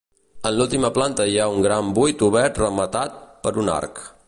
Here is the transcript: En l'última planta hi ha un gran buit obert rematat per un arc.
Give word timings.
En 0.49 0.55
l'última 0.59 0.89
planta 0.95 1.27
hi 1.33 1.37
ha 1.43 1.49
un 1.57 1.61
gran 1.67 1.93
buit 1.99 2.25
obert 2.29 2.59
rematat 2.65 3.23
per 3.47 3.57
un 3.65 3.73
arc. 3.79 4.05